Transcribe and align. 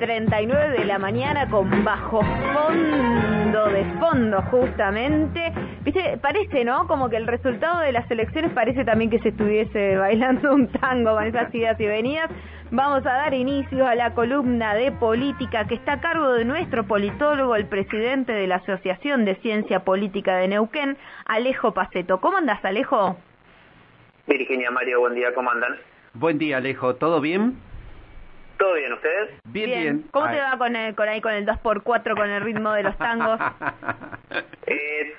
39 0.00 0.78
de 0.78 0.84
la 0.86 0.98
mañana 0.98 1.48
con 1.48 1.84
bajo 1.84 2.22
fondo 2.22 3.66
de 3.68 3.84
fondo 4.00 4.40
justamente. 4.50 5.52
Viste, 5.82 6.16
parece, 6.16 6.64
¿no? 6.64 6.86
Como 6.86 7.10
que 7.10 7.16
el 7.16 7.26
resultado 7.26 7.80
de 7.80 7.92
las 7.92 8.10
elecciones 8.10 8.50
parece 8.52 8.84
también 8.84 9.10
que 9.10 9.18
se 9.18 9.28
estuviese 9.28 9.96
bailando 9.96 10.54
un 10.54 10.68
tango 10.68 11.14
con 11.14 11.24
esas 11.24 11.54
idas 11.54 11.78
y 11.78 11.86
venidas. 11.86 12.30
Vamos 12.70 13.04
a 13.04 13.12
dar 13.12 13.34
inicio 13.34 13.86
a 13.86 13.94
la 13.94 14.14
columna 14.14 14.74
de 14.74 14.90
política 14.90 15.66
que 15.66 15.74
está 15.74 15.94
a 15.94 16.00
cargo 16.00 16.32
de 16.32 16.46
nuestro 16.46 16.84
politólogo, 16.84 17.54
el 17.54 17.66
presidente 17.66 18.32
de 18.32 18.46
la 18.46 18.56
Asociación 18.56 19.26
de 19.26 19.34
Ciencia 19.36 19.80
Política 19.80 20.36
de 20.36 20.48
Neuquén, 20.48 20.96
Alejo 21.26 21.74
Paceto. 21.74 22.20
¿Cómo 22.20 22.38
andas, 22.38 22.64
Alejo? 22.64 23.18
Virginia 24.26 24.70
Mario, 24.70 25.00
buen 25.00 25.14
día, 25.14 25.34
¿cómo 25.34 25.50
andan? 25.50 25.76
Buen 26.14 26.38
día, 26.38 26.56
Alejo, 26.56 26.94
¿todo 26.94 27.20
bien? 27.20 27.69
¿Todo 28.60 28.74
bien, 28.74 28.92
ustedes? 28.92 29.30
Bien, 29.44 29.70
bien. 29.70 30.04
¿Cómo 30.10 30.28
te 30.28 30.38
va 30.38 30.58
con, 30.58 30.76
el, 30.76 30.94
con 30.94 31.08
ahí 31.08 31.22
con 31.22 31.32
el 31.32 31.46
2x4, 31.46 32.14
con 32.14 32.28
el 32.28 32.42
ritmo 32.42 32.72
de 32.72 32.82
los 32.82 32.98
tangos? 32.98 33.40
eh, 34.66 35.14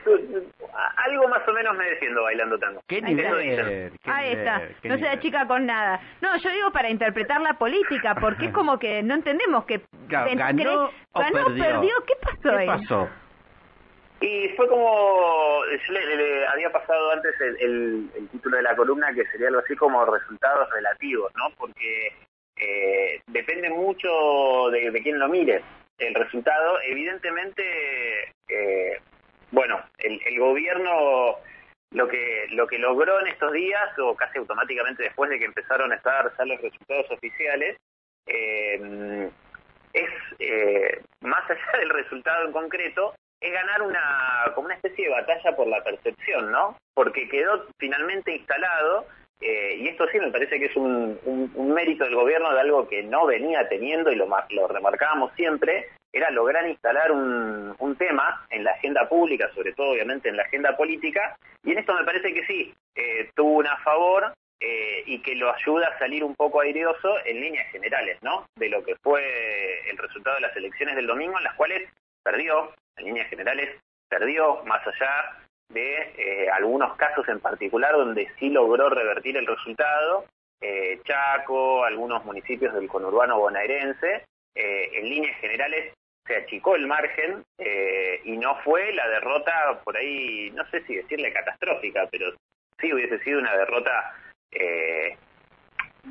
algo 0.98 1.28
más 1.28 1.48
o 1.48 1.52
menos 1.52 1.76
me 1.76 1.86
defiendo 1.86 2.22
bailando 2.22 2.60
tango. 2.60 2.84
¿Qué 2.88 3.02
nivel? 3.02 3.92
ahí 4.06 4.34
está, 4.34 4.62
no 4.84 4.96
se 4.96 5.20
chica 5.22 5.48
con 5.48 5.66
nada. 5.66 6.00
No, 6.22 6.38
yo 6.38 6.52
digo 6.52 6.72
para 6.72 6.92
interpretar 6.92 7.42
la 7.42 7.56
política, 7.56 8.14
porque 8.14 8.46
es 8.46 8.52
como 8.52 8.78
que 8.78 9.02
no 9.02 9.16
entendemos 9.16 9.66
que... 9.66 9.82
¿Ganó, 10.08 10.36
ganó, 10.36 10.92
ganó 11.16 11.46
perdió? 11.46 11.94
¿Qué 12.06 12.14
pasó 12.22 12.58
¿Qué 12.60 12.66
pasó? 12.68 13.10
Y 14.20 14.50
fue 14.50 14.68
como, 14.68 15.64
yo 15.66 15.94
le, 15.94 16.46
había 16.46 16.72
pasado 16.72 17.12
antes 17.12 17.34
el, 17.42 18.08
el, 18.16 18.30
título 18.30 18.58
de 18.58 18.64
la 18.64 18.76
columna 18.76 19.12
que 19.16 19.26
sería 19.32 19.48
algo 19.48 19.62
así 19.62 19.76
como 19.76 20.06
resultados 20.06 20.70
relativos, 20.70 21.32
¿no? 21.36 21.50
Porque 21.58 22.14
eh, 22.62 23.22
depende 23.28 23.70
mucho 23.70 24.70
de, 24.72 25.02
quién 25.02 25.18
lo 25.20 25.28
mire. 25.28 25.64
El 25.98 26.14
resultado, 26.14 26.80
evidentemente, 26.82 27.64
eh, 28.48 29.00
bueno, 29.52 29.82
el, 29.98 30.22
el, 30.26 30.40
gobierno 30.40 31.38
lo 31.92 32.08
que 32.08 32.48
lo 32.52 32.68
que 32.68 32.78
logró 32.78 33.20
en 33.20 33.28
estos 33.28 33.52
días, 33.52 33.98
o 34.00 34.16
casi 34.16 34.38
automáticamente 34.38 35.04
después 35.04 35.30
de 35.30 35.40
que 35.40 35.46
empezaron 35.46 35.92
a 35.92 35.96
estar 35.96 36.32
los 36.46 36.62
resultados 36.62 37.10
oficiales, 37.12 37.78
eh, 38.28 39.30
es 39.94 40.10
eh, 40.40 41.02
más 41.22 41.50
allá 41.50 41.72
del 41.80 41.90
resultado 41.90 42.46
en 42.46 42.54
concreto, 42.54 43.16
es 43.40 43.52
ganar 43.52 43.82
una 43.82 44.52
como 44.54 44.68
una 44.68 44.76
especie 44.76 45.06
de 45.06 45.12
batalla 45.12 45.56
por 45.56 45.68
la 45.68 45.84
percepción, 45.84 46.52
¿no? 46.52 46.78
Porque 46.94 47.28
quedó 47.28 47.66
finalmente 47.80 48.36
instalado, 48.36 49.08
eh, 49.42 49.76
y 49.78 49.88
esto 49.88 50.08
sí 50.12 50.20
me 50.20 50.32
parece 50.32 50.60
que 50.60 50.66
es 50.66 50.76
un, 50.76 51.20
mérito 51.74 52.04
del 52.04 52.16
gobierno 52.16 52.54
de 52.54 52.60
algo 52.60 52.88
que 52.88 53.02
no 53.04 53.26
venía 53.26 53.68
teniendo 53.68 54.12
y 54.12 54.16
lo, 54.16 54.28
lo 54.50 54.68
remarcábamos 54.68 55.34
siempre, 55.36 55.88
era 56.14 56.30
lograr 56.30 56.68
instalar 56.68 57.12
un, 57.12 57.74
un 57.80 57.96
tema 57.96 58.46
en 58.50 58.64
la 58.64 58.72
agenda 58.72 59.08
pública, 59.08 59.50
sobre 59.56 59.74
todo 59.74 59.92
obviamente 59.92 60.30
en 60.30 60.38
la 60.38 60.44
agenda 60.44 60.76
política, 60.76 61.36
y 61.64 61.72
en 61.72 61.80
esto 61.80 61.94
me 61.94 62.04
parece 62.04 62.34
que 62.34 62.46
sí, 62.46 62.74
eh, 62.96 63.30
tuvo 63.36 63.60
una 63.60 63.78
favor 63.78 64.34
eh, 64.60 65.04
y 65.06 65.20
que 65.20 65.36
lo 65.36 65.54
ayuda 65.54 65.88
a 65.88 66.00
salir 66.00 66.24
un 66.24 66.36
poco 66.36 66.62
aireoso 66.62 67.18
en 67.26 67.42
líneas 67.42 67.72
generales, 67.72 68.18
¿no? 68.22 68.46
De 68.56 68.70
lo 68.70 68.84
que 68.84 68.96
fue 69.02 69.90
el 69.90 69.98
resultado 69.98 70.36
de 70.36 70.42
las 70.42 70.56
elecciones 70.56 70.96
del 70.96 71.08
domingo, 71.08 71.38
en 71.38 71.46
las 71.46 71.56
cuales 71.56 71.90
perdió, 72.24 72.72
en 72.98 73.06
líneas 73.06 73.30
generales, 73.30 73.80
perdió, 74.10 74.64
más 74.66 74.86
allá 74.86 75.41
de 75.74 76.14
eh, 76.18 76.50
algunos 76.50 76.96
casos 76.96 77.28
en 77.28 77.40
particular 77.40 77.94
donde 77.94 78.30
sí 78.40 78.50
logró 78.50 78.90
revertir 78.90 79.38
el 79.38 79.48
resultado, 79.48 80.26
eh, 80.60 81.00
Chaco, 81.04 81.84
algunos 81.84 82.24
municipios 82.26 82.74
del 82.74 82.88
conurbano 82.88 83.40
bonaerense, 83.40 84.26
eh, 84.56 84.90
en 84.94 85.10
líneas 85.10 85.38
generales 85.40 85.94
se 86.26 86.36
achicó 86.36 86.76
el 86.76 86.86
margen 86.86 87.44
y 88.24 88.38
no 88.38 88.56
fue 88.64 88.94
la 88.94 89.08
derrota 89.10 89.82
por 89.84 89.98
ahí, 89.98 90.52
no 90.52 90.64
sé 90.70 90.84
si 90.86 90.96
decirle 90.96 91.34
catastrófica, 91.34 92.08
pero 92.12 92.32
sí 92.80 92.94
hubiese 92.94 93.18
sido 93.24 93.40
una 93.40 93.58
derrota, 93.58 94.16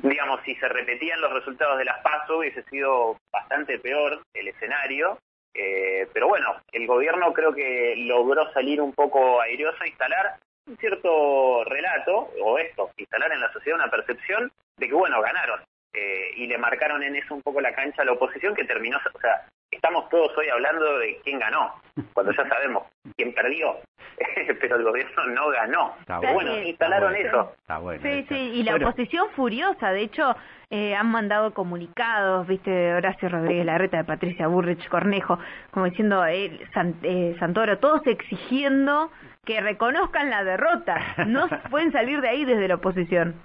digamos, 0.03 0.41
si 0.43 0.53
se 0.55 0.67
repetían 0.67 1.21
los 1.21 1.31
resultados 1.31 1.77
de 1.77 1.85
las 1.85 2.01
PASO 2.01 2.39
hubiese 2.39 2.61
sido 2.63 3.17
bastante 3.31 3.79
peor 3.79 4.21
el 4.33 4.49
escenario, 4.49 5.17
eh, 5.53 6.07
pero 6.13 6.27
bueno, 6.27 6.55
el 6.71 6.87
gobierno 6.87 7.33
creo 7.33 7.53
que 7.53 7.95
logró 7.97 8.51
salir 8.53 8.81
un 8.81 8.93
poco 8.93 9.41
aireoso, 9.41 9.85
instalar 9.85 10.37
un 10.67 10.77
cierto 10.77 11.63
relato, 11.65 12.31
o 12.41 12.57
esto, 12.57 12.91
instalar 12.97 13.31
en 13.31 13.41
la 13.41 13.51
sociedad 13.51 13.79
una 13.79 13.91
percepción 13.91 14.51
de 14.77 14.87
que, 14.87 14.93
bueno, 14.93 15.21
ganaron. 15.21 15.61
Eh, 15.93 16.31
y 16.37 16.47
le 16.47 16.57
marcaron 16.57 17.03
en 17.03 17.17
eso 17.17 17.35
un 17.35 17.41
poco 17.41 17.59
la 17.59 17.73
cancha 17.73 18.01
a 18.01 18.05
la 18.05 18.13
oposición 18.13 18.55
que 18.55 18.63
terminó, 18.63 18.97
o 19.13 19.19
sea, 19.19 19.45
estamos 19.71 20.09
todos 20.09 20.37
hoy 20.37 20.47
hablando 20.49 20.99
de 20.99 21.19
quién 21.23 21.39
ganó, 21.39 21.73
cuando 22.13 22.31
ya 22.33 22.47
sabemos 22.47 22.83
quién 23.15 23.33
perdió, 23.33 23.77
pero 24.61 24.75
el 24.75 24.83
gobierno 24.83 25.25
no 25.27 25.49
ganó. 25.49 25.95
bueno, 26.33 26.57
instalaron 26.59 27.15
eso. 27.15 27.53
sí, 28.01 28.25
sí, 28.27 28.35
y 28.35 28.63
la 28.63 28.75
oposición 28.75 29.29
furiosa, 29.31 29.91
de 29.91 30.01
hecho, 30.01 30.35
eh, 30.69 30.95
han 30.95 31.07
mandado 31.09 31.53
comunicados, 31.53 32.47
viste, 32.47 32.93
Horacio 32.93 33.29
Rodríguez 33.29 33.65
Larreta, 33.65 33.97
de 33.97 34.03
Patricia 34.03 34.47
Burrich 34.47 34.87
Cornejo, 34.89 35.39
como 35.71 35.85
diciendo, 35.85 36.25
eh, 36.25 36.59
eh, 37.03 37.35
Santoro, 37.39 37.79
todos 37.79 38.05
exigiendo 38.07 39.11
que 39.45 39.59
reconozcan 39.59 40.29
la 40.29 40.43
derrota, 40.43 40.97
no 41.27 41.47
pueden 41.71 41.91
salir 41.91 42.21
de 42.21 42.29
ahí 42.29 42.45
desde 42.45 42.67
la 42.67 42.75
oposición. 42.75 43.35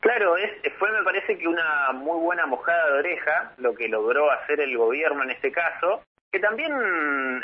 Claro, 0.00 0.36
es, 0.36 0.50
fue 0.78 0.92
me 0.92 1.02
parece 1.02 1.38
que 1.38 1.48
una 1.48 1.92
muy 1.92 2.18
buena 2.20 2.46
mojada 2.46 2.92
de 2.92 2.98
oreja 2.98 3.52
lo 3.58 3.74
que 3.74 3.88
logró 3.88 4.30
hacer 4.30 4.60
el 4.60 4.76
gobierno 4.76 5.22
en 5.22 5.30
este 5.30 5.50
caso, 5.50 6.02
que 6.30 6.38
también 6.38 6.72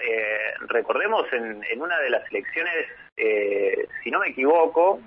eh, 0.03 0.55
recordemos 0.69 1.25
en, 1.33 1.63
una 1.81 1.99
de 1.99 2.11
las 2.11 2.31
elecciones, 2.31 2.89
eh, 3.17 3.89
si 4.03 4.11
no 4.11 4.21
me 4.21 4.29
equivoco, 4.29 5.01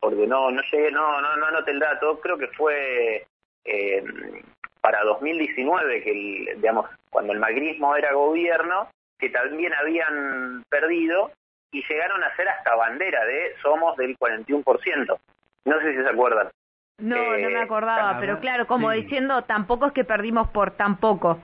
porque 0.00 0.26
no 0.26 0.50
no 0.50 0.62
llegué, 0.72 0.90
no 0.90 1.20
no 1.20 1.36
no 1.36 1.46
anoté 1.46 1.70
el 1.70 1.78
dato, 1.78 2.20
creo 2.20 2.36
que 2.36 2.48
fue 2.48 3.26
eh, 3.64 4.04
para 4.80 5.02
2019 5.04 6.02
que 6.02 6.10
el, 6.10 6.60
digamos 6.60 6.86
cuando 7.10 7.32
el 7.32 7.38
magrismo 7.38 7.94
era 7.96 8.12
gobierno, 8.12 8.88
que 9.18 9.28
también 9.30 9.72
habían 9.74 10.64
perdido 10.68 11.30
y 11.72 11.82
llegaron 11.86 12.22
a 12.24 12.34
ser 12.36 12.48
hasta 12.48 12.74
bandera 12.74 13.24
de 13.26 13.54
somos 13.62 13.96
del 13.96 14.18
41%. 14.18 15.18
No 15.66 15.80
sé 15.80 15.92
si 15.92 16.02
se 16.02 16.08
acuerdan. 16.08 16.48
No, 17.00 17.16
no 17.16 17.50
me 17.50 17.60
acordaba, 17.60 18.18
pero 18.20 18.40
claro, 18.40 18.66
como 18.66 18.90
diciendo, 18.90 19.42
tampoco 19.44 19.86
es 19.86 19.92
que 19.92 20.04
perdimos 20.04 20.48
por 20.50 20.72
tan 20.72 20.96
poco. 20.98 21.40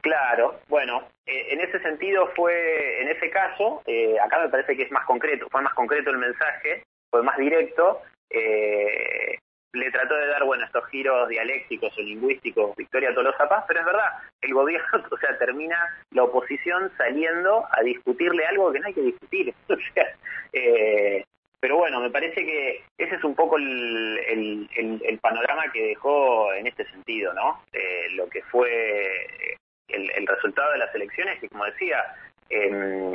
Claro, 0.00 0.60
bueno, 0.68 1.04
eh, 1.26 1.48
en 1.50 1.60
ese 1.60 1.80
sentido 1.80 2.28
fue, 2.34 3.02
en 3.02 3.08
ese 3.08 3.30
caso, 3.30 3.82
eh, 3.86 4.16
acá 4.18 4.40
me 4.40 4.48
parece 4.48 4.76
que 4.76 4.82
es 4.82 4.90
más 4.90 5.04
concreto, 5.04 5.46
fue 5.50 5.62
más 5.62 5.74
concreto 5.74 6.10
el 6.10 6.18
mensaje, 6.18 6.82
fue 7.08 7.22
más 7.22 7.36
directo, 7.36 8.00
eh, 8.28 9.38
le 9.74 9.90
trató 9.90 10.14
de 10.14 10.26
dar, 10.26 10.44
bueno, 10.44 10.64
estos 10.64 10.86
giros 10.88 11.28
dialécticos 11.28 11.96
o 11.96 12.02
lingüísticos 12.02 12.76
Victoria 12.76 13.14
Tolosa 13.14 13.48
Paz, 13.48 13.64
pero 13.66 13.80
es 13.80 13.86
verdad, 13.86 14.10
el 14.40 14.54
gobierno, 14.54 14.88
o 15.10 15.16
sea, 15.18 15.38
termina 15.38 15.78
la 16.10 16.24
oposición 16.24 16.90
saliendo 16.96 17.66
a 17.70 17.82
discutirle 17.82 18.44
algo 18.46 18.72
que 18.72 18.80
no 18.80 18.86
hay 18.86 18.94
que 18.94 19.02
discutir, 19.02 19.54
o 19.68 19.76
sea, 19.94 20.06
eh, 20.52 21.24
pero 21.62 21.76
bueno, 21.76 22.00
me 22.00 22.10
parece 22.10 22.44
que 22.44 22.82
ese 22.98 23.14
es 23.14 23.22
un 23.22 23.36
poco 23.36 23.56
el, 23.56 24.68
el, 24.74 25.18
panorama 25.20 25.70
que 25.72 25.90
dejó 25.90 26.52
en 26.54 26.66
este 26.66 26.84
sentido, 26.90 27.32
¿no? 27.34 27.62
Eh, 27.72 28.08
lo 28.16 28.28
que 28.28 28.42
fue 28.42 29.56
el, 29.86 30.26
resultado 30.26 30.72
de 30.72 30.78
las 30.78 30.92
elecciones, 30.92 31.38
que 31.38 31.48
como 31.48 31.64
decía, 31.66 32.04
em, 32.50 33.12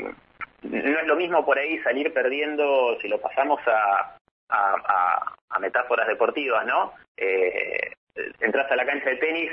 no 0.62 1.00
es 1.00 1.08
lo 1.08 1.18
mismo 1.18 1.46
por 1.46 1.60
ahí 1.60 1.78
salir 1.80 2.14
perdiendo 2.14 2.98
si 3.02 3.10
lo 3.10 3.20
pasamos 3.20 3.60
a, 3.68 4.16
a, 4.48 5.36
a, 5.50 5.60
metáforas 5.60 6.08
deportivas, 6.08 6.66
¿no? 6.66 6.94
Eh, 7.18 7.92
entras 8.40 8.72
a 8.72 8.78
la 8.78 8.86
cancha 8.86 9.10
de 9.10 9.18
tenis 9.18 9.52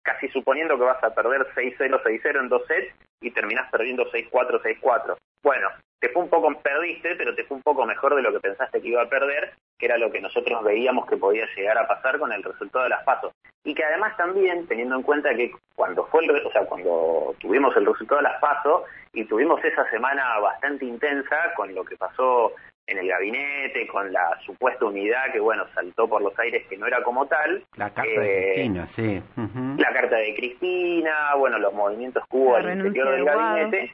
casi 0.00 0.28
suponiendo 0.28 0.78
que 0.78 0.84
vas 0.84 1.04
a 1.04 1.14
perder 1.14 1.46
6-0, 1.54 2.02
6-0 2.02 2.40
en 2.40 2.48
dos 2.48 2.66
sets 2.66 2.94
y 3.20 3.32
terminás 3.32 3.70
perdiendo 3.70 4.10
6-4, 4.10 4.62
6-4. 4.62 5.18
Bueno, 5.42 5.68
te 6.00 6.08
fue 6.08 6.22
un 6.22 6.30
poco, 6.30 6.52
perdiste, 6.62 7.14
pero 7.16 7.34
te 7.34 7.44
fue 7.44 7.56
un 7.56 7.62
poco 7.62 7.84
mejor 7.84 8.14
de 8.14 8.22
lo 8.22 8.32
que 8.32 8.40
pensaste 8.40 8.80
que 8.80 8.88
iba 8.88 9.02
a 9.02 9.08
perder, 9.08 9.52
que 9.78 9.86
era 9.86 9.98
lo 9.98 10.10
que 10.10 10.20
nosotros 10.20 10.64
veíamos 10.64 11.06
que 11.06 11.16
podía 11.16 11.46
llegar 11.54 11.78
a 11.78 11.86
pasar 11.86 12.18
con 12.18 12.32
el 12.32 12.42
resultado 12.42 12.84
de 12.84 12.90
las 12.90 13.04
pasos. 13.04 13.32
Y 13.64 13.74
que 13.74 13.84
además 13.84 14.16
también, 14.16 14.66
teniendo 14.66 14.96
en 14.96 15.02
cuenta 15.02 15.34
que 15.34 15.52
cuando 15.74 16.06
fue 16.06 16.24
el, 16.24 16.30
o 16.30 16.52
sea, 16.52 16.64
cuando 16.64 17.34
tuvimos 17.38 17.76
el 17.76 17.84
resultado 17.84 18.22
de 18.22 18.28
las 18.28 18.40
pasos 18.40 18.84
y 19.12 19.24
tuvimos 19.24 19.62
esa 19.62 19.88
semana 19.90 20.38
bastante 20.38 20.86
intensa 20.86 21.52
con 21.54 21.74
lo 21.74 21.84
que 21.84 21.96
pasó 21.96 22.52
en 22.86 22.98
el 22.98 23.08
gabinete, 23.08 23.86
con 23.86 24.10
la 24.12 24.38
supuesta 24.44 24.86
unidad 24.86 25.30
que, 25.32 25.40
bueno, 25.40 25.64
saltó 25.74 26.08
por 26.08 26.22
los 26.22 26.36
aires 26.38 26.66
que 26.68 26.76
no 26.76 26.86
era 26.86 27.02
como 27.02 27.26
tal. 27.26 27.62
La 27.76 27.90
carta 27.90 28.20
de 28.20 28.50
eh, 28.50 28.54
Cristina, 28.54 28.88
sí. 28.96 29.22
La 29.76 29.92
carta 29.92 30.16
de 30.16 30.34
Cristina, 30.34 31.34
bueno, 31.36 31.58
los 31.58 31.72
movimientos 31.72 32.24
que 32.28 32.36
hubo 32.36 32.56
al 32.56 32.72
interior 32.72 33.10
del 33.10 33.24
gabinete. 33.24 33.92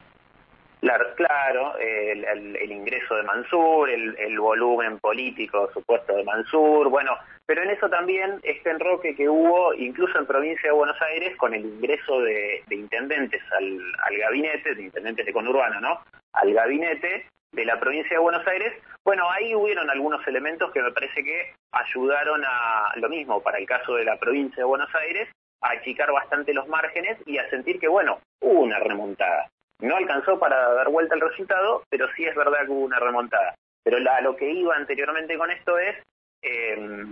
Claro, 1.17 1.77
el, 1.79 2.71
ingreso 2.71 3.17
de 3.17 3.23
Mansur, 3.25 3.91
el, 3.91 4.39
volumen 4.39 4.99
político 4.99 5.71
supuesto 5.73 6.15
de 6.15 6.25
Mansur, 6.25 6.89
bueno, 6.89 7.17
pero 7.47 7.63
en 7.63 7.71
eso 7.71 7.89
también 7.89 8.39
este 8.43 8.71
enroque 8.71 9.17
que 9.17 9.29
hubo, 9.29 9.75
incluso 9.75 10.19
en 10.19 10.27
provincia 10.27 10.71
de 10.71 10.77
Buenos 10.77 11.01
Aires, 11.03 11.37
con 11.37 11.55
el 11.55 11.65
ingreso 11.65 12.21
de, 12.21 12.63
intendentes 12.71 13.43
al, 13.59 13.81
al, 14.05 14.19
gabinete, 14.19 14.75
de 14.75 14.83
intendentes 14.83 15.27
de 15.27 15.33
conurbano, 15.33 15.81
¿no? 15.81 16.01
Al 16.33 16.53
gabinete 16.53 17.27
de 17.53 17.65
la 17.65 17.81
provincia 17.81 18.17
de 18.17 18.23
Buenos 18.23 18.47
Aires, 18.47 18.73
bueno, 19.05 19.31
ahí 19.31 19.55
hubieron 19.55 19.89
algunos 19.91 20.27
elementos 20.27 20.71
que 20.73 20.83
me 20.83 20.93
parece 20.93 21.25
que 21.25 21.55
ayudaron 21.73 22.43
a 22.45 22.93
lo 22.97 23.09
mismo 23.09 23.43
para 23.43 23.59
el 23.59 23.67
caso 23.67 23.95
de 23.95 24.05
la 24.05 24.19
provincia 24.19 24.59
de 24.59 24.65
Buenos 24.65 24.95
Aires, 24.95 25.29
a 25.63 25.71
achicar 25.71 26.13
bastante 26.13 26.53
los 26.53 26.69
márgenes 26.69 27.19
y 27.27 27.39
a 27.39 27.49
sentir 27.51 27.81
que, 27.81 27.89
bueno, 27.89 28.21
hubo 28.41 28.61
una 28.61 28.79
remontada. 28.79 29.49
No 29.81 29.97
alcanzó 29.97 30.39
para 30.39 30.73
dar 30.75 30.89
vuelta 30.89 31.15
al 31.15 31.21
resultado, 31.21 31.83
pero 31.91 32.07
sí 32.17 32.25
es 32.25 32.35
verdad 32.35 32.65
que 32.65 32.73
hubo 32.73 32.85
una 32.85 32.99
remontada. 32.99 33.55
Pero 33.85 33.99
lo 33.99 34.37
que 34.37 34.51
iba 34.51 34.75
anteriormente 34.75 35.37
con 35.39 35.51
esto 35.51 35.79
es 35.79 35.97
eh, 36.43 37.05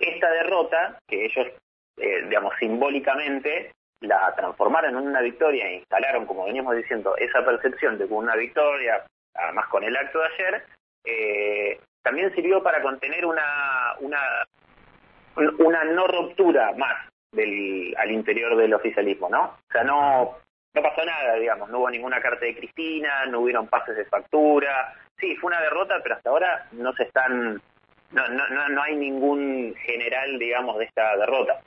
esta 0.00 0.30
derrota, 0.30 0.98
que 1.08 1.26
ellos, 1.26 1.46
eh, 1.98 2.22
digamos, 2.22 2.54
simbólicamente 2.58 3.72
la 4.00 4.34
transformaron 4.34 4.96
en 4.96 5.08
una 5.08 5.20
victoria 5.20 5.66
e 5.66 5.76
instalaron, 5.76 6.26
como 6.26 6.46
veníamos 6.46 6.76
diciendo, 6.76 7.16
esa 7.16 7.44
percepción 7.44 7.98
de 7.98 8.06
que 8.06 8.14
una 8.14 8.36
victoria, 8.36 9.04
además 9.34 9.66
con 9.68 9.84
el 9.84 9.96
acto 9.96 10.20
de 10.20 10.26
ayer, 10.26 10.64
eh, 11.04 11.80
también 12.02 12.34
sirvió 12.34 12.62
para 12.62 12.82
contener 12.82 13.26
una, 13.26 13.96
una, 14.00 15.84
no 15.84 16.06
ruptura 16.06 16.72
más 16.72 17.08
al 17.32 18.10
interior 18.10 18.56
del 18.56 18.72
oficialismo, 18.72 19.28
¿no? 19.28 19.42
O 19.44 19.72
sea, 19.72 19.84
no, 19.84 20.36
no 20.76 20.82
pasó 20.82 21.04
nada, 21.04 21.34
digamos, 21.34 21.70
no 21.70 21.78
hubo 21.78 21.90
ninguna 21.90 22.20
carta 22.20 22.44
de 22.44 22.54
Cristina, 22.54 23.24
no 23.26 23.40
hubieron 23.40 23.66
pases 23.66 23.96
de 23.96 24.04
factura, 24.04 24.94
sí, 25.18 25.34
fue 25.36 25.48
una 25.48 25.62
derrota, 25.62 26.00
pero 26.02 26.16
hasta 26.16 26.28
ahora 26.28 26.66
no 26.72 26.92
se 26.92 27.04
están 27.04 27.60
no, 28.12 28.28
no, 28.28 28.68
no 28.68 28.82
hay 28.82 28.94
ningún 28.94 29.74
general, 29.84 30.38
digamos, 30.38 30.78
de 30.78 30.84
esta 30.84 31.16
derrota. 31.16 31.60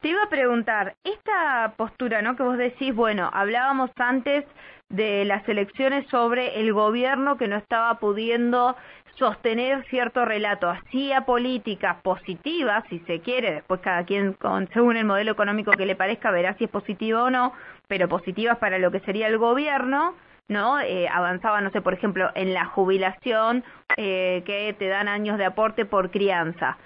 Te 0.00 0.08
iba 0.08 0.22
a 0.22 0.28
preguntar, 0.28 0.94
esta 1.02 1.72
postura, 1.76 2.20
¿no? 2.20 2.36
Que 2.36 2.42
vos 2.42 2.58
decís, 2.58 2.94
bueno, 2.94 3.30
hablábamos 3.32 3.90
antes 3.96 4.44
de 4.88 5.24
las 5.24 5.48
elecciones 5.48 6.06
sobre 6.08 6.60
el 6.60 6.72
gobierno 6.72 7.36
que 7.36 7.48
no 7.48 7.56
estaba 7.56 7.94
pudiendo 7.98 8.76
sostener 9.16 9.84
cierto 9.88 10.24
relato, 10.24 10.68
hacía 10.68 11.22
políticas 11.22 11.96
positivas, 12.02 12.84
si 12.88 12.98
se 13.00 13.20
quiere, 13.20 13.52
después 13.54 13.80
cada 13.80 14.04
quien, 14.04 14.32
con, 14.34 14.68
según 14.72 14.96
el 14.96 15.04
modelo 15.04 15.32
económico 15.32 15.70
que 15.72 15.86
le 15.86 15.94
parezca, 15.94 16.30
verá 16.30 16.54
si 16.54 16.64
es 16.64 16.70
positivo 16.70 17.22
o 17.22 17.30
no, 17.30 17.52
pero 17.86 18.08
positivas 18.08 18.58
para 18.58 18.78
lo 18.78 18.90
que 18.90 19.00
sería 19.00 19.28
el 19.28 19.38
gobierno, 19.38 20.14
¿no? 20.48 20.80
Eh, 20.80 21.08
avanzaba, 21.08 21.60
no 21.60 21.70
sé, 21.70 21.80
por 21.80 21.94
ejemplo, 21.94 22.30
en 22.34 22.54
la 22.54 22.66
jubilación, 22.66 23.64
eh, 23.96 24.42
que 24.44 24.74
te 24.78 24.88
dan 24.88 25.08
años 25.08 25.38
de 25.38 25.44
aporte 25.44 25.84
por 25.84 26.10
crianza. 26.10 26.76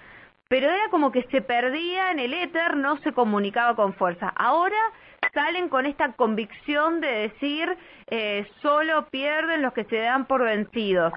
Pero 0.49 0.71
era 0.71 0.89
como 0.91 1.13
que 1.13 1.25
se 1.31 1.43
perdía 1.43 2.11
en 2.11 2.19
el 2.19 2.33
éter, 2.33 2.77
no 2.77 2.97
se 2.99 3.13
comunicaba 3.13 3.75
con 3.75 3.95
fuerza. 3.95 4.33
Ahora 4.37 4.79
salen 5.39 5.69
con 5.69 5.87
esta 5.87 6.15
convicción 6.15 7.01
de 7.01 7.29
decir 7.29 7.77
eh, 8.09 8.45
solo 8.61 9.07
pierden 9.07 9.63
los 9.63 9.73
que 9.73 9.85
se 9.85 9.99
dan 9.99 10.27
por 10.27 10.43
vencidos 10.43 11.13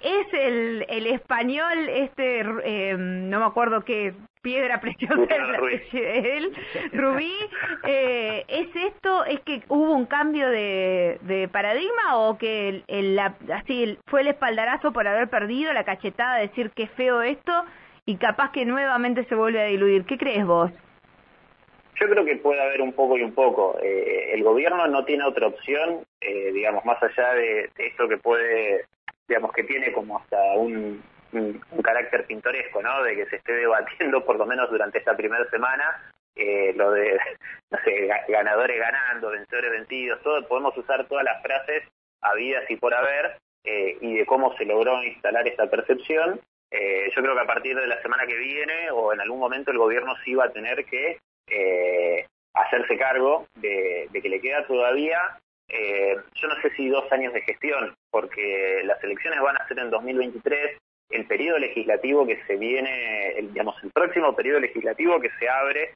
es 0.00 0.26
el, 0.32 0.86
el 0.88 1.06
español, 1.06 1.88
este, 1.88 2.44
eh, 2.64 2.96
no 2.96 3.40
me 3.40 3.46
acuerdo 3.46 3.82
qué 3.82 4.14
piedra 4.42 4.80
preciosa 4.80 5.34
es 5.72 5.94
él, 5.94 6.52
Rubí, 6.92 7.32
eh, 7.88 8.44
¿es 8.46 8.68
esto, 8.76 9.24
es 9.24 9.40
que 9.40 9.62
hubo 9.68 9.92
un 9.92 10.06
cambio 10.06 10.48
de, 10.48 11.18
de 11.22 11.48
paradigma 11.48 12.18
o 12.18 12.38
que 12.38 12.84
el, 12.86 13.18
así 13.18 13.98
fue 14.06 14.20
el 14.20 14.28
espaldarazo 14.28 14.92
por 14.92 15.08
haber 15.08 15.28
perdido, 15.28 15.72
la 15.72 15.84
cachetada, 15.84 16.36
decir 16.36 16.70
que 16.70 16.86
feo 16.88 17.22
esto 17.22 17.64
y 18.04 18.16
capaz 18.16 18.52
que 18.52 18.64
nuevamente 18.64 19.24
se 19.24 19.34
vuelve 19.34 19.60
a 19.60 19.66
diluir? 19.66 20.04
¿Qué 20.04 20.18
crees 20.18 20.46
vos? 20.46 20.70
Yo 21.98 22.08
creo 22.08 22.24
que 22.24 22.36
puede 22.36 22.60
haber 22.60 22.82
un 22.82 22.92
poco 22.92 23.16
y 23.16 23.22
un 23.22 23.32
poco. 23.32 23.78
Eh, 23.82 24.32
el 24.32 24.42
gobierno 24.42 24.86
no 24.86 25.04
tiene 25.04 25.24
otra 25.24 25.46
opción, 25.46 26.04
eh, 26.20 26.52
digamos, 26.52 26.84
más 26.84 27.02
allá 27.02 27.32
de, 27.34 27.70
esto 27.78 28.08
que 28.08 28.18
puede 28.18 28.84
digamos 29.28 29.50
que 29.52 29.64
tiene 29.64 29.92
como 29.92 30.18
hasta 30.18 30.40
un, 30.54 31.02
un, 31.32 31.60
carácter 31.82 32.26
pintoresco, 32.26 32.80
¿no? 32.80 33.02
De 33.02 33.16
que 33.16 33.26
se 33.26 33.36
esté 33.36 33.54
debatiendo 33.54 34.24
por 34.24 34.36
lo 34.36 34.46
menos 34.46 34.70
durante 34.70 34.98
esta 34.98 35.16
primera 35.16 35.48
semana 35.50 36.00
eh, 36.36 36.74
lo 36.76 36.92
de, 36.92 37.18
no 37.70 37.78
sé, 37.82 38.08
ganadores 38.28 38.78
ganando, 38.78 39.30
vencedores 39.30 39.70
vencidos, 39.70 40.22
todo, 40.22 40.46
podemos 40.46 40.76
usar 40.76 41.06
todas 41.08 41.24
las 41.24 41.42
frases 41.42 41.82
habidas 42.20 42.70
y 42.70 42.76
por 42.76 42.94
haber 42.94 43.38
eh, 43.64 43.96
y 44.00 44.18
de 44.18 44.26
cómo 44.26 44.54
se 44.56 44.64
logró 44.64 45.02
instalar 45.02 45.48
esta 45.48 45.68
percepción. 45.68 46.40
Eh, 46.70 47.10
yo 47.14 47.22
creo 47.22 47.34
que 47.34 47.40
a 47.40 47.46
partir 47.46 47.74
de 47.74 47.86
la 47.86 48.00
semana 48.02 48.26
que 48.26 48.36
viene 48.36 48.90
o 48.90 49.12
en 49.12 49.20
algún 49.20 49.38
momento 49.38 49.70
el 49.70 49.78
gobierno 49.78 50.14
sí 50.24 50.34
va 50.34 50.44
a 50.44 50.52
tener 50.52 50.84
que 50.84 51.18
eh, 51.48 52.26
hacerse 52.54 52.96
cargo 52.98 53.46
de, 53.56 54.08
que 54.12 54.28
le 54.28 54.40
queda 54.40 54.66
todavía 54.66 55.38
eh, 55.68 56.16
yo 56.34 56.48
no 56.48 56.54
sé 56.62 56.70
si 56.76 56.88
dos 56.88 57.10
años 57.10 57.32
de 57.32 57.42
gestión, 57.42 57.94
porque 58.10 58.82
las 58.84 59.02
elecciones 59.02 59.40
van 59.40 59.56
a 59.56 59.66
ser 59.66 59.78
en 59.80 59.90
2023, 59.90 60.78
el 61.10 61.26
periodo 61.26 61.58
legislativo 61.58 62.26
que 62.26 62.40
se 62.46 62.56
viene, 62.56 63.30
el, 63.38 63.52
digamos, 63.52 63.76
el 63.82 63.90
próximo 63.90 64.34
periodo 64.34 64.60
legislativo 64.60 65.20
que 65.20 65.30
se 65.38 65.48
abre, 65.48 65.94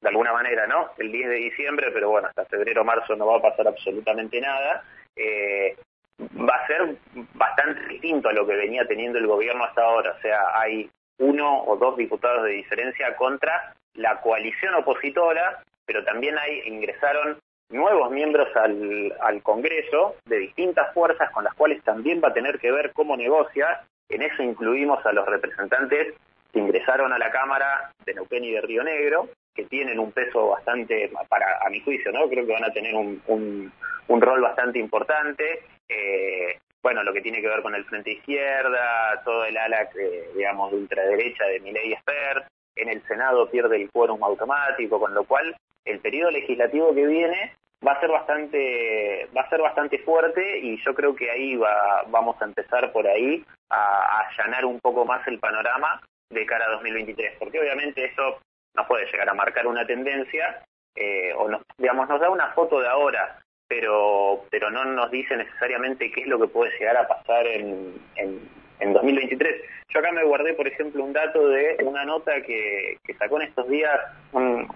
de 0.00 0.08
alguna 0.08 0.32
manera, 0.32 0.66
¿no? 0.66 0.90
El 0.98 1.10
10 1.10 1.28
de 1.28 1.36
diciembre, 1.36 1.90
pero 1.92 2.10
bueno, 2.10 2.28
hasta 2.28 2.44
febrero 2.46 2.84
marzo 2.84 3.16
no 3.16 3.26
va 3.26 3.38
a 3.38 3.42
pasar 3.42 3.66
absolutamente 3.68 4.40
nada. 4.40 4.84
Eh, 5.14 5.76
va 6.20 6.56
a 6.56 6.66
ser 6.66 6.96
bastante 7.34 7.86
distinto 7.88 8.28
a 8.28 8.32
lo 8.32 8.46
que 8.46 8.56
venía 8.56 8.86
teniendo 8.86 9.18
el 9.18 9.26
gobierno 9.26 9.64
hasta 9.64 9.82
ahora. 9.82 10.12
O 10.12 10.20
sea, 10.20 10.40
hay 10.52 10.90
uno 11.18 11.64
o 11.64 11.76
dos 11.76 11.96
diputados 11.96 12.44
de 12.44 12.50
diferencia 12.50 13.16
contra 13.16 13.74
la 13.96 14.20
coalición 14.20 14.74
opositora, 14.74 15.62
pero 15.84 16.04
también 16.04 16.38
hay 16.38 16.62
ingresaron 16.66 17.38
nuevos 17.68 18.10
miembros 18.10 18.48
al, 18.56 19.42
Congreso 19.42 20.16
de 20.24 20.38
distintas 20.38 20.92
fuerzas 20.92 21.30
con 21.30 21.44
las 21.44 21.54
cuales 21.54 21.82
también 21.82 22.20
va 22.22 22.28
a 22.28 22.34
tener 22.34 22.58
que 22.58 22.72
ver 22.72 22.92
cómo 22.92 23.16
negocia. 23.16 23.82
En 24.08 24.22
eso 24.22 24.42
incluimos 24.42 25.04
a 25.04 25.12
los 25.12 25.26
representantes 25.26 26.14
que 26.52 26.58
ingresaron 26.58 27.12
a 27.12 27.18
la 27.18 27.30
Cámara 27.30 27.90
de 28.04 28.14
Neuquén 28.14 28.44
y 28.44 28.52
de 28.52 28.60
Río 28.60 28.82
Negro, 28.82 29.28
que 29.54 29.64
tienen 29.64 29.98
un 29.98 30.12
peso 30.12 30.48
bastante, 30.48 31.10
para 31.28 31.58
a 31.64 31.70
mi 31.70 31.80
juicio, 31.80 32.12
¿no? 32.12 32.28
Creo 32.28 32.46
que 32.46 32.52
van 32.52 32.64
a 32.64 32.72
tener 32.72 32.94
un, 32.94 33.20
un, 33.26 34.20
rol 34.20 34.40
bastante 34.40 34.78
importante. 34.78 35.62
Eh, 35.88 36.58
bueno, 36.82 37.02
lo 37.02 37.12
que 37.12 37.20
tiene 37.20 37.40
que 37.40 37.48
ver 37.48 37.62
con 37.62 37.74
el 37.74 37.84
Frente 37.84 38.12
Izquierda, 38.12 39.20
todo 39.24 39.44
el 39.44 39.56
ala, 39.56 39.88
eh, 39.98 40.30
digamos, 40.34 40.70
de 40.70 40.78
ultraderecha 40.78 41.44
de 41.44 41.60
Milei 41.60 41.92
Expert. 41.92 42.46
En 42.76 42.88
el 42.88 43.02
Senado 43.06 43.50
pierde 43.50 43.76
el 43.76 43.90
quórum 43.90 44.22
automático, 44.22 45.00
con 45.00 45.14
lo 45.14 45.24
cual 45.24 45.56
el 45.84 46.00
periodo 46.00 46.30
legislativo 46.30 46.94
que 46.94 47.06
viene 47.06 47.52
va 47.86 47.92
a 47.92 48.00
ser 48.00 48.10
bastante 48.10 49.28
va 49.36 49.42
a 49.42 49.50
ser 49.50 49.60
bastante 49.60 49.98
fuerte 49.98 50.58
y 50.58 50.82
yo 50.84 50.94
creo 50.94 51.14
que 51.14 51.30
ahí 51.30 51.56
va, 51.56 52.04
vamos 52.08 52.40
a 52.40 52.46
empezar 52.46 52.92
por 52.92 53.06
ahí 53.06 53.44
a, 53.70 54.20
allanar 54.20 54.64
un 54.64 54.80
poco 54.80 55.04
más 55.04 55.26
el 55.28 55.38
panorama 55.38 56.00
de 56.30 56.46
cara 56.46 56.66
a 56.66 56.72
2023 56.72 57.36
porque 57.38 57.60
obviamente 57.60 58.04
eso 58.04 58.40
nos 58.74 58.86
puede 58.86 59.06
llegar 59.06 59.28
a 59.28 59.34
marcar 59.34 59.66
una 59.66 59.86
tendencia 59.86 60.62
eh, 60.94 61.32
o 61.36 61.48
nos 61.48 61.62
digamos 61.76 62.08
nos 62.08 62.20
da 62.20 62.30
una 62.30 62.52
foto 62.52 62.80
de 62.80 62.88
ahora 62.88 63.38
pero 63.68 64.44
pero 64.50 64.70
no 64.70 64.84
nos 64.84 65.10
dice 65.10 65.36
necesariamente 65.36 66.10
qué 66.10 66.22
es 66.22 66.26
lo 66.26 66.40
que 66.40 66.48
puede 66.48 66.76
llegar 66.78 66.96
a 66.96 67.08
pasar 67.08 67.46
en, 67.46 67.94
en, 68.16 68.48
en 68.80 68.92
2023 68.92 69.62
yo 69.88 70.00
acá 70.00 70.12
me 70.12 70.24
guardé 70.24 70.54
por 70.54 70.66
ejemplo 70.66 71.04
un 71.04 71.12
dato 71.12 71.48
de 71.48 71.76
una 71.82 72.04
nota 72.04 72.40
que, 72.42 72.98
que 73.04 73.14
sacó 73.14 73.40
en 73.40 73.48
estos 73.48 73.68
días 73.68 73.98
un, 74.32 74.68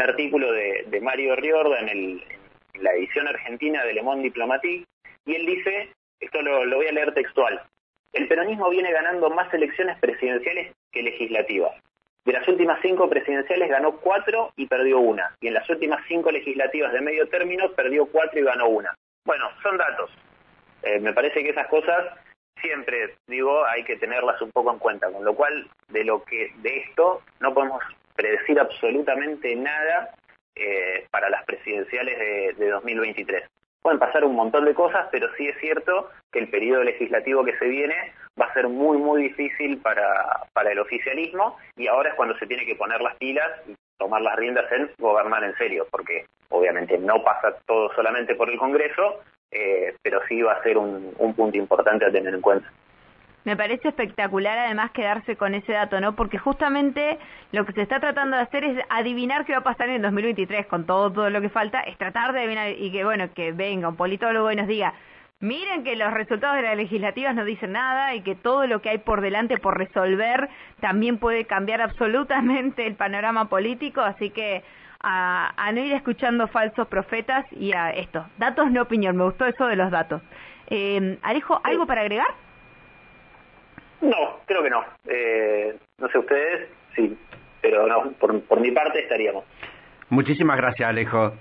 artículo 0.00 0.52
de, 0.52 0.84
de 0.86 1.00
Mario 1.00 1.36
Riorda 1.36 1.78
en, 1.80 1.88
el, 1.88 2.24
la 2.74 2.92
edición 2.92 3.28
argentina 3.28 3.84
de 3.84 3.94
Le 3.94 4.02
Monde 4.02 4.24
Diplomatique, 4.24 4.86
y 5.26 5.34
él 5.34 5.46
dice, 5.46 5.90
esto 6.20 6.42
lo, 6.42 6.64
lo 6.64 6.76
voy 6.76 6.86
a 6.86 6.92
leer 6.92 7.12
textual, 7.12 7.60
el 8.12 8.26
peronismo 8.26 8.68
viene 8.70 8.92
ganando 8.92 9.30
más 9.30 9.52
elecciones 9.54 9.98
presidenciales 10.00 10.72
que 10.90 11.02
legislativas. 11.02 11.72
De 12.24 12.32
las 12.32 12.46
últimas 12.48 12.80
cinco 12.82 13.08
presidenciales 13.08 13.70
ganó 13.70 13.96
cuatro 13.96 14.52
y 14.56 14.66
perdió 14.66 14.98
una. 14.98 15.34
Y 15.40 15.48
en 15.48 15.54
las 15.54 15.68
últimas 15.70 16.04
cinco 16.06 16.30
legislativas 16.30 16.92
de 16.92 17.00
medio 17.00 17.28
término 17.28 17.70
perdió 17.72 18.06
cuatro 18.06 18.40
y 18.40 18.44
ganó 18.44 18.68
una. 18.68 18.94
Bueno, 19.24 19.48
son 19.62 19.78
datos. 19.78 20.10
Eh, 20.82 20.98
me 20.98 21.12
parece 21.12 21.42
que 21.42 21.50
esas 21.50 21.68
cosas 21.68 22.06
siempre, 22.60 23.14
digo, 23.26 23.64
hay 23.66 23.84
que 23.84 23.96
tenerlas 23.96 24.40
un 24.42 24.50
poco 24.50 24.72
en 24.72 24.78
cuenta. 24.78 25.10
Con 25.10 25.24
lo 25.24 25.34
cual, 25.34 25.68
de 25.88 26.04
lo 26.04 26.22
que 26.24 26.52
de 26.56 26.78
esto 26.78 27.22
no 27.40 27.54
podemos 27.54 27.82
predecir 28.14 28.58
absolutamente 28.58 29.54
nada 29.56 30.10
eh, 30.54 31.06
para 31.10 31.30
las 31.30 31.44
presidenciales 31.44 32.18
de, 32.18 32.54
de 32.64 32.70
2023. 32.70 33.44
Pueden 33.82 33.98
pasar 33.98 34.24
un 34.24 34.34
montón 34.34 34.66
de 34.66 34.74
cosas, 34.74 35.08
pero 35.10 35.28
sí 35.36 35.48
es 35.48 35.58
cierto 35.58 36.10
que 36.30 36.38
el 36.38 36.48
periodo 36.48 36.84
legislativo 36.84 37.44
que 37.44 37.56
se 37.56 37.66
viene 37.66 38.12
va 38.38 38.46
a 38.46 38.52
ser 38.52 38.68
muy, 38.68 38.98
muy 38.98 39.22
difícil 39.22 39.78
para, 39.78 40.44
para 40.52 40.72
el 40.72 40.78
oficialismo 40.78 41.56
y 41.76 41.86
ahora 41.86 42.10
es 42.10 42.14
cuando 42.14 42.36
se 42.38 42.46
tiene 42.46 42.66
que 42.66 42.76
poner 42.76 43.00
las 43.00 43.16
pilas 43.16 43.48
y 43.66 43.74
tomar 43.98 44.20
las 44.22 44.36
riendas 44.36 44.70
en 44.72 44.90
gobernar 44.98 45.44
en 45.44 45.56
serio, 45.56 45.86
porque 45.90 46.26
obviamente 46.50 46.98
no 46.98 47.22
pasa 47.22 47.56
todo 47.66 47.92
solamente 47.94 48.34
por 48.34 48.50
el 48.50 48.58
Congreso, 48.58 49.20
eh, 49.50 49.96
pero 50.02 50.20
sí 50.28 50.42
va 50.42 50.52
a 50.52 50.62
ser 50.62 50.78
un, 50.78 51.12
un 51.18 51.34
punto 51.34 51.56
importante 51.56 52.04
a 52.04 52.12
tener 52.12 52.34
en 52.34 52.40
cuenta. 52.40 52.70
Me 53.44 53.56
parece 53.56 53.88
espectacular 53.88 54.58
además 54.58 54.90
quedarse 54.90 55.36
con 55.36 55.54
ese 55.54 55.72
dato, 55.72 55.98
¿no? 56.00 56.14
Porque 56.14 56.36
justamente 56.36 57.18
lo 57.52 57.64
que 57.64 57.72
se 57.72 57.82
está 57.82 57.98
tratando 57.98 58.36
de 58.36 58.42
hacer 58.42 58.64
es 58.64 58.84
adivinar 58.90 59.46
qué 59.46 59.52
va 59.52 59.58
a 59.58 59.64
pasar 59.64 59.88
en 59.88 60.02
2023 60.02 60.66
con 60.66 60.84
todo, 60.84 61.10
todo 61.10 61.30
lo 61.30 61.40
que 61.40 61.48
falta, 61.48 61.80
es 61.80 61.96
tratar 61.96 62.34
de 62.34 62.40
adivinar 62.40 62.72
y 62.72 62.92
que, 62.92 63.02
bueno, 63.02 63.32
que 63.32 63.52
venga 63.52 63.88
un 63.88 63.96
politólogo 63.96 64.52
y 64.52 64.56
nos 64.56 64.66
diga, 64.66 64.92
miren 65.40 65.84
que 65.84 65.96
los 65.96 66.12
resultados 66.12 66.56
de 66.56 66.62
las 66.62 66.76
legislativas 66.76 67.34
no 67.34 67.46
dicen 67.46 67.72
nada 67.72 68.14
y 68.14 68.20
que 68.20 68.34
todo 68.34 68.66
lo 68.66 68.82
que 68.82 68.90
hay 68.90 68.98
por 68.98 69.22
delante 69.22 69.56
por 69.56 69.78
resolver 69.78 70.50
también 70.80 71.18
puede 71.18 71.46
cambiar 71.46 71.80
absolutamente 71.80 72.86
el 72.86 72.94
panorama 72.94 73.48
político, 73.48 74.02
así 74.02 74.28
que 74.28 74.62
a, 75.02 75.70
no 75.72 75.80
ir 75.80 75.92
escuchando 75.92 76.48
falsos 76.48 76.86
profetas 76.88 77.46
y 77.52 77.72
a 77.72 77.90
esto, 77.90 78.26
datos 78.38 78.70
no 78.70 78.82
opinión, 78.82 79.16
me 79.16 79.24
gustó 79.24 79.46
eso 79.46 79.66
de 79.66 79.76
los 79.76 79.90
datos. 79.90 80.22
Eh, 80.68 81.18
Alejo, 81.22 81.60
¿algo 81.64 81.86
para 81.86 82.02
agregar? 82.02 82.28
No, 84.00 84.40
creo 84.46 84.62
que 84.62 84.70
no. 84.70 84.84
Eh, 85.06 85.76
no 85.98 86.08
sé 86.08 86.18
ustedes, 86.18 86.68
sí, 86.94 87.18
pero 87.60 87.86
no, 87.86 88.12
por, 88.12 88.40
por 88.42 88.60
mi 88.60 88.70
parte 88.70 89.00
estaríamos. 89.00 89.44
Muchísimas 90.08 90.56
gracias, 90.56 90.88
Alejo. 90.88 91.32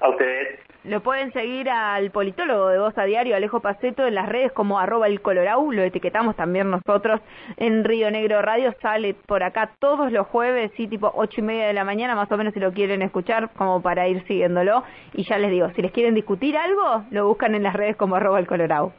A 0.00 0.08
ustedes. 0.08 0.60
Lo 0.84 1.02
pueden 1.02 1.30
seguir 1.34 1.68
al 1.68 2.10
politólogo 2.10 2.68
de 2.68 2.78
Voz 2.78 2.96
a 2.96 3.04
Diario, 3.04 3.36
Alejo 3.36 3.60
Paceto, 3.60 4.06
en 4.06 4.14
las 4.14 4.26
redes 4.26 4.50
como 4.52 4.78
arroba 4.78 5.08
el 5.08 5.20
Colorau, 5.20 5.72
lo 5.72 5.82
etiquetamos 5.82 6.36
también 6.36 6.70
nosotros 6.70 7.20
en 7.58 7.84
Río 7.84 8.10
Negro 8.10 8.40
Radio, 8.40 8.74
sale 8.80 9.12
por 9.12 9.42
acá 9.42 9.72
todos 9.78 10.10
los 10.10 10.26
jueves, 10.28 10.72
sí, 10.78 10.88
tipo 10.88 11.12
ocho 11.14 11.42
y 11.42 11.44
media 11.44 11.66
de 11.66 11.74
la 11.74 11.84
mañana, 11.84 12.14
más 12.14 12.32
o 12.32 12.36
menos 12.38 12.54
si 12.54 12.60
lo 12.60 12.72
quieren 12.72 13.02
escuchar, 13.02 13.50
como 13.58 13.82
para 13.82 14.08
ir 14.08 14.24
siguiéndolo. 14.26 14.82
Y 15.12 15.24
ya 15.24 15.36
les 15.36 15.50
digo, 15.50 15.68
si 15.76 15.82
les 15.82 15.92
quieren 15.92 16.14
discutir 16.14 16.56
algo, 16.56 17.04
lo 17.10 17.28
buscan 17.28 17.54
en 17.54 17.62
las 17.62 17.74
redes 17.74 17.96
como 17.96 18.16
arroba 18.16 18.38
el 18.38 18.46
Colorau. 18.46 18.90